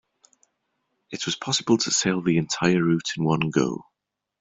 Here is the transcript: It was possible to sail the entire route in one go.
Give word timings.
It 1.11 1.27
was 1.27 1.35
possible 1.35 1.77
to 1.77 1.91
sail 1.91 2.23
the 2.23 2.37
entire 2.39 2.81
route 2.83 3.11
in 3.17 3.23
one 3.23 3.51
go. 3.51 3.85